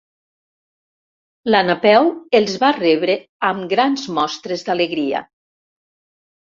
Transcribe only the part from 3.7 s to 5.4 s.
grans mostres d'alegria.